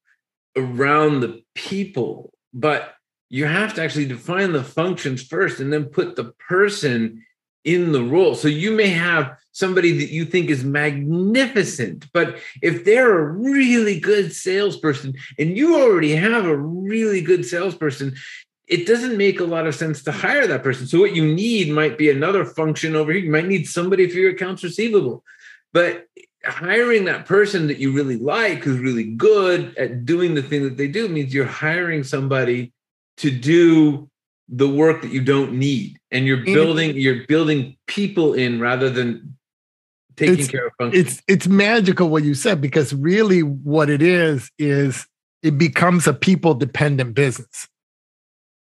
around 0.56 1.20
the 1.20 1.42
people, 1.54 2.32
but 2.52 2.94
you 3.28 3.44
have 3.44 3.74
to 3.74 3.82
actually 3.82 4.06
define 4.06 4.52
the 4.52 4.64
functions 4.64 5.22
first 5.22 5.60
and 5.60 5.72
then 5.72 5.84
put 5.84 6.16
the 6.16 6.32
person 6.48 7.24
in 7.64 7.92
the 7.92 8.02
role. 8.02 8.34
So 8.34 8.48
you 8.48 8.72
may 8.72 8.88
have 8.88 9.36
somebody 9.52 9.98
that 9.98 10.10
you 10.10 10.24
think 10.24 10.48
is 10.50 10.64
magnificent, 10.64 12.06
but 12.12 12.38
if 12.62 12.84
they're 12.84 13.18
a 13.18 13.32
really 13.32 14.00
good 14.00 14.32
salesperson 14.32 15.14
and 15.38 15.56
you 15.56 15.80
already 15.80 16.14
have 16.14 16.46
a 16.46 16.56
really 16.56 17.20
good 17.20 17.44
salesperson, 17.44 18.16
it 18.66 18.86
doesn't 18.86 19.16
make 19.16 19.40
a 19.40 19.44
lot 19.44 19.66
of 19.66 19.74
sense 19.74 20.02
to 20.04 20.12
hire 20.12 20.46
that 20.46 20.62
person. 20.62 20.86
So 20.86 21.00
what 21.00 21.14
you 21.14 21.34
need 21.34 21.72
might 21.72 21.98
be 21.98 22.10
another 22.10 22.44
function 22.44 22.96
over 22.96 23.12
here. 23.12 23.22
You 23.22 23.30
might 23.30 23.48
need 23.48 23.66
somebody 23.68 24.08
for 24.08 24.16
your 24.16 24.30
accounts 24.30 24.64
receivable. 24.64 25.24
But 25.72 26.06
hiring 26.44 27.04
that 27.04 27.26
person 27.26 27.66
that 27.66 27.78
you 27.78 27.92
really 27.92 28.16
like 28.16 28.64
who's 28.64 28.78
really 28.78 29.04
good 29.04 29.76
at 29.76 30.06
doing 30.06 30.34
the 30.34 30.42
thing 30.42 30.62
that 30.64 30.76
they 30.76 30.88
do 30.88 31.08
means 31.08 31.34
you're 31.34 31.44
hiring 31.44 32.02
somebody 32.02 32.72
to 33.18 33.30
do 33.30 34.08
the 34.48 34.68
work 34.68 35.02
that 35.02 35.12
you 35.12 35.20
don't 35.20 35.52
need 35.52 35.98
and 36.10 36.24
you're 36.26 36.38
mm-hmm. 36.38 36.54
building 36.54 36.96
you're 36.96 37.26
building 37.26 37.76
people 37.86 38.32
in 38.34 38.58
rather 38.58 38.88
than 38.90 39.36
taking 40.16 40.34
It's- 40.34 40.48
care 40.48 40.66
of 40.66 40.72
functions. 40.78 41.06
it's 41.06 41.22
it's 41.28 41.46
magical 41.46 42.08
what 42.08 42.24
you 42.24 42.34
said 42.34 42.60
because 42.60 42.94
really 42.94 43.42
what 43.42 43.90
it 43.90 44.02
is 44.02 44.50
is 44.58 45.06
it 45.42 45.56
becomes 45.58 46.06
a 46.06 46.14
people 46.14 46.54
dependent 46.54 47.14
business 47.14 47.68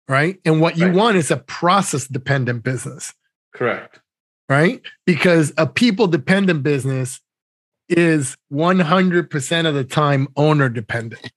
right 0.08 0.40
and 0.46 0.62
what 0.62 0.78
you 0.78 0.88
Right. 0.88 0.96
want 0.96 1.18
is 1.18 1.32
a 1.32 1.38
process 1.38 2.08
dependent 2.08 2.64
business 2.64 3.14
Correct. 3.54 4.00
right 4.48 4.82
because 5.06 5.52
a 5.58 5.66
people 5.68 6.08
dependent 6.08 6.62
business 6.64 7.20
is 7.90 8.36
100% 8.52 9.66
of 9.68 9.76
the 9.76 9.84
time 9.84 10.28
owner 10.36 10.70
dependent. 10.70 11.32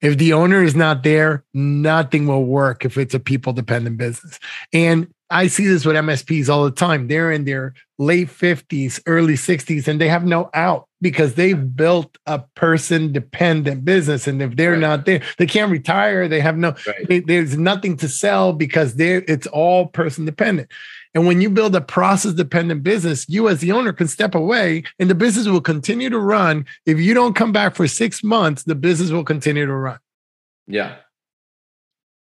If 0.00 0.16
the 0.18 0.32
owner 0.32 0.62
is 0.62 0.76
not 0.76 1.02
there 1.02 1.44
nothing 1.54 2.26
will 2.28 2.44
work 2.44 2.84
if 2.84 2.96
it's 2.96 3.14
a 3.14 3.20
people 3.20 3.52
dependent 3.52 3.96
business. 3.98 4.38
And 4.72 5.08
i 5.30 5.46
see 5.46 5.66
this 5.66 5.84
with 5.84 5.94
msps 5.96 6.48
all 6.48 6.64
the 6.64 6.70
time. 6.70 7.08
They're 7.08 7.32
in 7.32 7.44
their 7.44 7.74
late 7.98 8.28
50s 8.28 9.00
early 9.06 9.34
60s 9.34 9.88
and 9.88 10.00
they 10.00 10.08
have 10.08 10.24
no 10.24 10.48
out 10.54 10.86
because 11.02 11.34
they've 11.34 11.76
built 11.76 12.16
a 12.26 12.38
person 12.54 13.12
dependent 13.12 13.84
business. 13.84 14.26
And 14.28 14.40
if 14.40 14.54
they're 14.56 14.72
Right. 14.72 14.80
not 14.80 15.04
there 15.04 15.20
they 15.36 15.46
can't 15.46 15.70
retire. 15.72 16.28
They 16.28 16.40
have 16.40 16.56
no 16.56 16.76
Right. 16.86 17.08
they- 17.08 17.20
there's 17.20 17.58
nothing 17.58 17.96
to 17.98 18.08
sell 18.08 18.52
because 18.52 18.94
they're 18.94 19.24
it's 19.26 19.48
all 19.48 19.86
person 19.88 20.24
dependent 20.24 20.70
and 21.14 21.26
when 21.26 21.40
you 21.40 21.50
build 21.50 21.74
a 21.74 21.80
process 21.80 22.32
dependent 22.32 22.82
business 22.82 23.28
you 23.28 23.48
as 23.48 23.60
the 23.60 23.72
owner 23.72 23.92
can 23.92 24.08
step 24.08 24.34
away 24.34 24.82
and 24.98 25.08
the 25.10 25.14
business 25.14 25.46
will 25.46 25.60
continue 25.60 26.10
to 26.10 26.18
run 26.18 26.64
if 26.86 26.98
you 26.98 27.14
don't 27.14 27.34
come 27.36 27.52
back 27.52 27.74
for 27.74 27.86
six 27.88 28.22
months 28.22 28.62
the 28.64 28.74
business 28.74 29.10
will 29.10 29.24
continue 29.24 29.66
to 29.66 29.74
run 29.74 29.98
Yeah. 30.66 30.96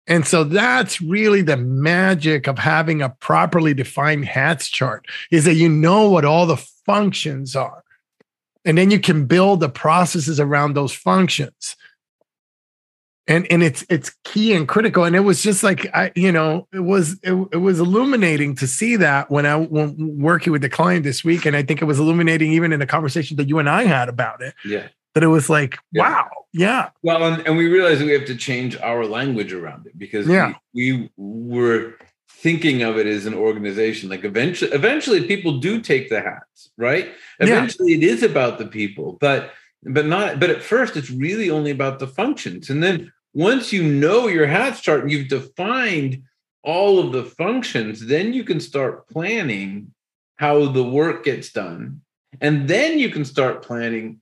and 0.06 0.26
so 0.26 0.44
that's 0.44 1.00
really 1.00 1.42
the 1.42 1.56
magic 1.56 2.46
of 2.46 2.58
having 2.58 3.02
a 3.02 3.10
properly 3.10 3.75
defined 3.75 4.25
hats 4.25 4.68
chart 4.68 5.06
is 5.30 5.44
that 5.44 5.54
you 5.54 5.68
know 5.68 6.08
what 6.10 6.25
all 6.25 6.46
the 6.46 6.56
functions 6.88 7.54
are. 7.54 7.84
And 8.64 8.76
then 8.78 8.90
you 8.90 8.98
can 8.98 9.26
build 9.26 9.60
the 9.60 9.68
processes 9.68 10.40
around 10.40 10.75
those 10.75 10.92
functions. 10.92 11.76
And, 13.28 13.47
and 13.50 13.62
it's 13.62 13.85
it's 13.88 14.11
key 14.25 14.54
and 14.54 14.66
critical. 14.66 15.04
And 15.04 15.14
it 15.14 15.20
was 15.20 15.42
just 15.42 15.62
like 15.62 15.87
I, 15.94 16.11
you 16.16 16.32
know, 16.32 16.66
it 16.73 16.80
was 16.80 17.18
it, 17.23 17.35
it 17.52 17.58
was 17.58 17.78
illuminating 17.78 18.56
to 18.56 18.66
see 18.66 18.97
that 18.97 19.30
when 19.30 19.47
I 19.47 19.56
when 19.56 20.18
working 20.18 20.52
with 20.52 20.62
the 20.62 20.68
client 20.70 21.04
this 21.04 21.23
week. 21.23 21.44
And 21.47 21.54
I 21.54 21.62
think 21.62 21.82
it 21.82 21.85
was 21.85 21.99
illuminating 22.00 22.52
even 22.52 22.73
in 22.73 22.80
the 22.80 22.87
conversation 22.87 23.37
that 23.37 23.49
you 23.49 23.58
and 23.58 23.68
I 23.68 23.85
had 23.85 24.08
about 24.08 24.40
it. 24.42 24.54
Yeah. 24.64 24.88
That 25.14 25.23
it 25.23 25.28
was 25.28 25.49
like, 25.50 25.78
Yeah. 25.92 26.02
wow, 26.11 26.30
yeah, 26.52 26.90
Well, 27.02 27.25
and, 27.25 27.47
and 27.47 27.56
we 27.56 27.66
realized 27.66 28.00
that 28.00 28.06
we 28.06 28.12
have 28.12 28.26
to 28.26 28.37
change 28.37 28.76
our 28.78 29.04
language 29.04 29.52
around 29.52 29.87
it 29.87 29.99
because 29.99 30.26
Yeah. 30.28 30.54
we, 30.75 31.11
we 31.16 31.58
were 31.58 31.94
thinking 32.30 32.82
of 32.82 32.99
it 32.99 33.06
as 33.06 33.26
an 33.26 33.35
organization. 33.35 34.08
Like 34.08 34.25
eventually, 34.25 34.70
eventually 34.73 35.26
people 35.26 35.58
do 35.58 35.80
take 35.80 36.08
the 36.08 36.20
hats, 36.20 36.70
right? 36.76 37.06
Yeah. 37.40 37.47
Eventually 37.47 37.94
it 37.94 38.04
is 38.04 38.23
about 38.23 38.58
the 38.58 38.66
people, 38.66 39.18
but 39.20 39.52
but 39.85 40.06
not 40.06 40.40
but 40.40 40.50
at 40.50 40.62
first 40.62 40.97
it's 40.97 41.11
really 41.11 41.50
only 41.50 41.70
about 41.70 41.99
the 41.99 42.06
functions. 42.06 42.70
And 42.70 42.82
then 42.82 43.12
once 43.35 43.73
you 43.73 43.82
know 43.82 44.26
your 44.26 44.47
hats 44.47 44.80
chart 44.80 45.02
and 45.02 45.11
you've 45.11 45.28
defined 45.28 46.23
all 46.62 46.99
of 46.99 47.12
the 47.12 47.25
functions, 47.25 48.06
then 48.06 48.32
you 48.32 48.44
can 48.44 48.61
start 48.61 49.08
planning 49.08 49.92
how 50.37 50.66
the 50.66 50.85
work 50.85 51.25
gets 51.25 51.52
done. 51.52 52.00
And 52.40 52.68
then 52.68 52.99
you 52.99 53.11
can 53.11 53.25
start 53.25 53.62
planning 53.62 54.20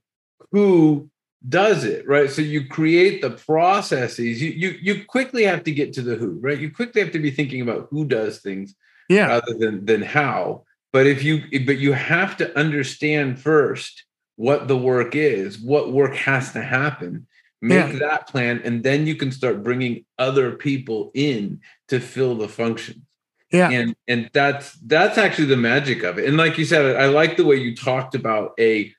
who 0.51 1.09
does 1.47 1.83
it 1.83 2.07
right? 2.07 2.29
So 2.29 2.41
you 2.41 2.67
create 2.67 3.21
the 3.21 3.31
processes. 3.31 4.41
You 4.41 4.51
you 4.51 4.77
you 4.81 5.05
quickly 5.05 5.43
have 5.43 5.63
to 5.65 5.71
get 5.71 5.93
to 5.93 6.01
the 6.01 6.15
who 6.15 6.39
right? 6.41 6.59
You 6.59 6.71
quickly 6.71 7.01
have 7.01 7.11
to 7.11 7.19
be 7.19 7.31
thinking 7.31 7.61
about 7.61 7.87
who 7.89 8.05
does 8.05 8.39
things 8.39 8.75
yeah, 9.09 9.27
rather 9.27 9.53
than 9.53 9.85
than 9.85 10.01
how. 10.01 10.63
But 10.91 11.05
if 11.05 11.23
you 11.23 11.43
but 11.65 11.77
you 11.77 11.93
have 11.93 12.37
to 12.37 12.57
understand 12.57 13.39
first 13.39 14.03
what 14.35 14.67
the 14.67 14.77
work 14.77 15.15
is 15.15 15.59
what 15.59 15.91
work 15.91 16.15
has 16.15 16.53
to 16.53 16.61
happen 16.61 17.27
make 17.61 17.93
Yeah. 17.93 17.99
that 17.99 18.27
plan 18.27 18.61
and 18.63 18.83
then 18.83 19.07
you 19.07 19.15
can 19.15 19.31
start 19.31 19.63
bringing 19.63 20.05
other 20.19 20.51
people 20.51 21.11
in 21.13 21.59
to 21.87 21.99
fill 21.99 22.35
the 22.35 22.47
functions 22.47 23.03
yeah, 23.51 23.69
and 23.71 23.95
and 24.07 24.29
that's 24.33 24.73
that's 24.85 25.17
actually 25.17 25.47
the 25.47 25.57
magic 25.57 26.03
of 26.03 26.19
it 26.19 26.27
and 26.27 26.37
like 26.37 26.57
you 26.57 26.65
said 26.65 26.95
i 26.97 27.05
like 27.07 27.37
the 27.37 27.45
way 27.45 27.55
you 27.55 27.75
talked 27.75 28.13
about 28.13 28.51
a 28.59 28.93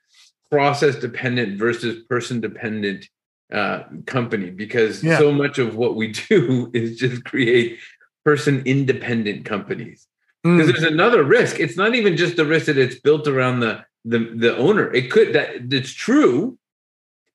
process 0.51 0.95
dependent 0.95 1.57
versus 1.59 2.03
person 2.05 2.41
dependent 2.41 3.07
uh, 3.53 3.83
company 4.05 4.49
because 4.51 5.03
Yeah. 5.03 5.17
so 5.17 5.31
much 5.31 5.57
of 5.57 5.75
what 5.75 5.95
we 5.95 6.07
do 6.29 6.69
is 6.73 6.97
just 6.97 7.23
create 7.23 7.79
person 8.25 8.61
independent 8.65 9.45
companies 9.45 10.05
Mm. 10.45 10.57
because 10.57 10.71
there's 10.71 10.91
another 10.93 11.23
risk 11.23 11.59
it's 11.59 11.75
not 11.77 11.95
even 11.95 12.15
just 12.17 12.35
the 12.37 12.45
risk 12.45 12.67
that 12.67 12.77
it's 12.77 12.99
built 12.99 13.27
around 13.27 13.59
the 13.61 13.83
the, 14.05 14.19
the 14.35 14.55
owner 14.57 14.91
it 14.93 15.11
could 15.11 15.33
that 15.33 15.49
it's 15.73 15.91
true 15.93 16.57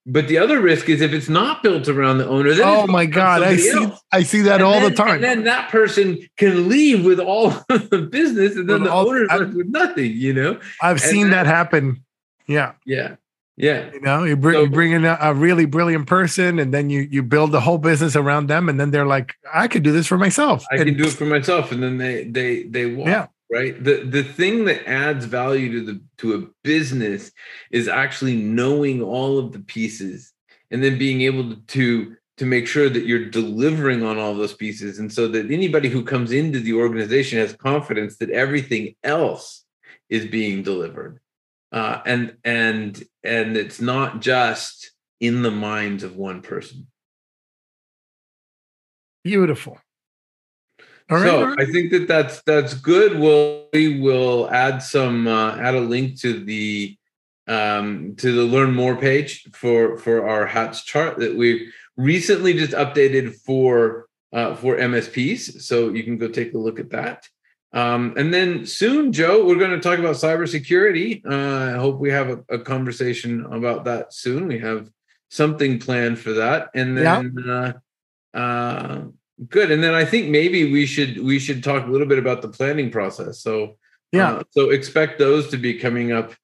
but 0.07 0.29
the 0.29 0.37
other 0.39 0.61
risk 0.61 0.89
is 0.89 1.01
if 1.01 1.13
it's 1.13 1.29
not 1.31 1.63
built 1.63 1.89
around 1.89 2.19
the 2.19 2.29
owner 2.29 2.53
then 2.53 2.67
oh 2.67 2.87
my 2.87 3.07
god 3.07 3.43
i 3.43 3.57
see 3.57 3.71
else. 3.73 4.01
i 4.13 4.23
see 4.23 4.43
that 4.43 4.55
And 4.57 4.63
all 4.63 4.81
then- 4.81 4.91
the 4.91 4.97
time 4.97 5.15
And 5.17 5.25
then 5.25 5.45
that 5.45 5.71
person 5.71 6.19
can 6.37 6.69
leave 6.69 7.05
with 7.05 7.19
all 7.21 7.51
the 7.69 8.07
business, 8.11 8.57
and 8.57 8.69
then 8.69 8.81
With 8.83 8.89
the 8.91 8.93
all- 8.93 9.09
owner's 9.09 9.29
I- 9.31 9.37
left 9.39 9.55
with 9.55 9.69
nothing. 9.69 10.13
You 10.13 10.33
know? 10.35 10.61
i've 10.83 10.97
and 10.97 11.01
seen 11.01 11.31
that- 11.31 11.45
that 11.45 11.47
happen 11.47 12.05
yeah 12.47 12.73
Yeah, 12.85 13.17
yeah, 13.57 13.91
you 13.93 14.01
know 14.03 14.25
you, 14.25 14.37
br- 14.37 14.53
So- 14.53 14.63
you 14.65 14.69
bring 14.71 14.93
in 14.93 15.05
a, 15.07 15.17
a 15.21 15.33
really 15.33 15.65
brilliant 15.65 16.07
person 16.07 16.59
and 16.59 16.75
then 16.75 16.91
you 16.91 17.01
you 17.11 17.23
build 17.23 17.53
the 17.53 17.61
whole 17.61 17.79
business 17.79 18.15
around 18.17 18.49
them 18.49 18.69
and 18.69 18.79
then 18.79 18.91
they're 18.91 19.07
like 19.07 19.35
i 19.53 19.69
could 19.69 19.83
do 19.83 19.93
this 19.93 20.07
for 20.07 20.19
myself 20.19 20.65
I 20.71 20.77
And- 20.77 20.85
can 20.87 20.97
do 20.99 21.05
it 21.05 21.13
for 21.13 21.25
myself, 21.27 21.73
and 21.73 21.83
then 21.83 21.97
they 21.99 22.25
they 22.25 22.65
they 22.65 22.87
walk. 22.87 23.07
Yeah. 23.09 23.27
Right. 23.53 23.83
The 23.83 24.05
the 24.05 24.25
thing 24.25 24.65
that 24.65 24.89
adds 24.89 25.27
value 25.27 25.73
to 25.73 25.85
the 25.85 26.01
to 26.19 26.35
a 26.35 26.47
business 26.65 27.31
is 27.71 27.89
actually 27.89 28.37
knowing 28.37 29.03
all 29.03 29.39
of 29.39 29.53
the 29.53 29.61
pieces 29.61 30.33
and 30.71 30.83
then 30.83 30.99
being 30.99 31.21
able 31.21 31.51
to 31.51 31.57
to, 31.57 32.17
to 32.39 32.47
make 32.47 32.67
sure 32.67 32.89
that 32.89 33.07
you're 33.07 33.27
delivering 33.27 34.03
on 34.03 34.19
all 34.19 34.35
those 34.35 34.55
pieces, 34.55 34.99
and 34.99 35.13
so 35.13 35.29
that 35.29 35.51
anybody 35.51 35.89
who 35.89 36.03
comes 36.03 36.33
into 36.33 36.59
the 36.59 36.73
organization 36.73 37.39
has 37.39 37.53
confidence 37.53 38.17
that 38.17 38.31
everything 38.31 38.97
else 39.05 39.65
is 40.09 40.27
being 40.27 40.63
delivered, 40.63 41.21
uh, 41.71 42.01
and 42.07 42.37
and 42.45 43.05
and 43.23 43.57
it's 43.57 43.81
not 43.81 44.21
just 44.23 44.91
in 45.21 45.43
the 45.43 45.51
minds 45.51 46.03
of 46.03 46.17
one 46.17 46.41
person. 46.41 46.87
beautiful 49.23 49.79
all 51.11 51.19
right, 51.19 51.27
so 51.27 51.39
all 51.41 51.47
right. 51.49 51.61
I 51.61 51.73
think 51.73 51.91
that 51.93 52.09
that's 52.09 52.43
that's 52.43 52.75
good. 52.75 53.19
We'll 53.19 53.69
we 53.73 54.01
will 54.01 54.51
add 54.51 54.83
some 54.83 55.27
uh, 55.27 55.57
add 55.57 55.75
a 55.75 55.81
link 55.81 56.19
to 56.21 56.43
the 56.43 56.97
um, 57.47 58.15
to 58.17 58.33
the 58.33 58.43
learn 58.43 58.75
more 58.75 58.97
page 58.97 59.49
for 59.53 59.99
for 59.99 60.27
our 60.27 60.47
hats 60.47 60.83
chart 60.83 61.19
that 61.19 61.37
we've 61.37 61.71
recently 61.97 62.55
just 62.55 62.73
updated 62.73 63.35
for 63.35 64.07
uh, 64.33 64.55
for 64.55 64.77
MSPs. 64.77 65.63
So 65.63 65.91
you 65.91 66.05
can 66.05 66.17
go 66.17 66.29
take 66.29 66.55
a 66.55 66.59
look 66.59 66.81
at 66.81 66.91
that. 66.91 67.29
Um, 67.75 68.15
and 68.17 68.33
then 68.33 68.67
soon, 68.67 69.13
Joe, 69.13 69.45
we're 69.45 69.59
going 69.59 69.73
to 69.73 69.81
talk 69.81 69.99
about 69.99 70.15
cybersecurity. 70.15 71.27
Uh, 71.27 71.75
I 71.75 71.79
hope 71.79 71.99
we 71.99 72.11
have 72.11 72.31
a, 72.31 72.45
a 72.49 72.59
conversation 72.61 73.45
about 73.47 73.85
that 73.87 74.15
soon. 74.15 74.47
We 74.47 74.61
have 74.61 74.89
something 75.29 75.81
planned 75.81 76.19
for 76.19 76.33
that, 76.35 76.71
and 76.75 76.97
Yeah. 76.97 77.23
then. 77.23 77.51
Uh, 77.51 77.73
uh, 78.37 79.01
good 79.49 79.71
and 79.71 79.83
then 79.83 79.95
i 79.95 80.05
think 80.05 80.29
maybe 80.29 80.71
we 80.71 80.87
should 80.87 81.19
we 81.23 81.39
should 81.39 81.63
talk 81.65 81.87
a 81.87 81.91
little 81.91 82.07
bit 82.07 82.19
about 82.19 82.41
the 82.43 82.49
planning 82.49 82.91
process. 82.91 83.41
So 83.41 83.77
yeah. 84.13 84.35
uh, 84.35 84.43
so 84.51 84.71
expect 84.71 85.19
those 85.19 85.49
to 85.49 85.57
be 85.57 85.75
coming 85.75 86.13
up 86.13 86.35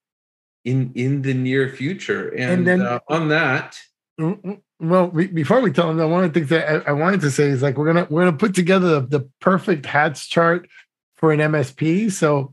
in 0.65 0.91
in 0.95 1.23
the 1.23 1.33
near 1.35 1.69
future. 1.69 2.31
And, 2.31 2.51
And 2.53 2.67
then- 2.67 2.83
uh, 2.83 2.99
on 3.09 3.29
that 3.29 3.79
Mm, 4.21 4.41
mm, 4.43 4.61
well 4.81 5.07
be- 5.09 5.29
before 5.29 5.61
we 5.61 5.73
tell 5.73 5.87
them 5.89 5.97
that 5.97 6.09
one 6.09 6.25
of 6.25 6.33
the 6.33 6.41
things 6.41 6.51
that 6.51 6.69
I, 6.87 6.91
I 6.91 6.93
wanted 6.93 7.21
to 7.23 7.31
say 7.31 7.45
is 7.45 7.63
like 7.63 7.79
we're 7.79 7.87
gonna 7.87 8.07
we're 8.11 8.25
gonna 8.25 8.37
put 8.37 8.55
together 8.55 9.01
the, 9.01 9.19
the 9.19 9.29
perfect 9.41 9.87
hats 9.87 10.27
chart 10.27 10.69
for 11.17 11.33
an 11.33 11.41
msp 11.41 12.13
so 12.13 12.53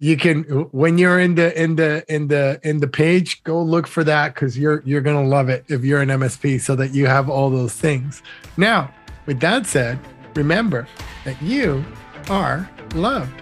you 0.00 0.16
can 0.18 0.42
when 0.72 0.98
you're 0.98 1.18
in 1.18 1.34
the 1.36 1.48
in 1.62 1.76
the 1.76 2.04
in 2.12 2.28
the 2.28 2.60
in 2.62 2.80
the 2.80 2.88
page 2.88 3.42
go 3.44 3.62
look 3.62 3.86
for 3.86 4.04
that 4.04 4.34
because 4.34 4.58
you're 4.58 4.82
you're 4.84 5.00
gonna 5.00 5.24
love 5.26 5.48
it 5.48 5.64
if 5.68 5.82
you're 5.82 6.02
an 6.02 6.08
msp 6.10 6.60
so 6.60 6.76
that 6.76 6.94
you 6.94 7.06
have 7.06 7.30
all 7.30 7.48
those 7.48 7.72
things. 7.74 8.22
Now 8.58 8.92
with 9.28 9.38
that 9.38 9.64
said 9.64 9.96
remember 10.34 10.88
that 11.24 11.40
you 11.40 11.84
are 12.28 12.68
loved 12.96 13.40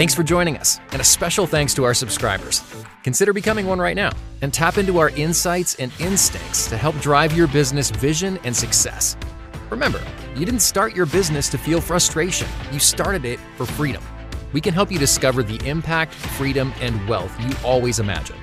Thanks 0.00 0.14
for 0.14 0.22
joining 0.22 0.56
us, 0.56 0.80
and 0.92 1.02
a 1.02 1.04
special 1.04 1.46
thanks 1.46 1.74
to 1.74 1.84
our 1.84 1.92
subscribers. 1.92 2.62
Consider 3.02 3.34
becoming 3.34 3.66
one 3.66 3.78
right 3.78 3.96
now 3.96 4.12
and 4.40 4.50
tap 4.54 4.78
into 4.78 4.98
our 4.98 5.10
insights 5.10 5.74
and 5.74 5.92
instincts 5.98 6.68
to 6.68 6.78
help 6.78 6.98
drive 7.00 7.36
your 7.36 7.46
business 7.48 7.90
vision 7.90 8.38
and 8.44 8.56
success. 8.56 9.16
Remember, 9.68 10.00
you 10.36 10.46
didn't 10.46 10.60
start 10.60 10.96
your 10.96 11.04
business 11.04 11.50
to 11.50 11.58
feel 11.58 11.82
frustration, 11.82 12.48
you 12.72 12.78
started 12.78 13.26
it 13.26 13.40
for 13.56 13.66
freedom. 13.66 14.02
We 14.54 14.62
can 14.62 14.72
help 14.72 14.90
you 14.90 14.98
discover 14.98 15.42
the 15.42 15.60
impact, 15.68 16.14
freedom, 16.14 16.72
and 16.80 17.06
wealth 17.06 17.38
you 17.40 17.54
always 17.62 17.98
imagined. 17.98 18.40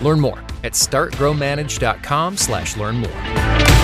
Learn 0.00 0.18
more 0.18 0.40
at 0.64 0.72
startgrowmanage.com 0.72 2.36
slash 2.36 2.76
learn 2.76 2.96
more. 2.96 3.75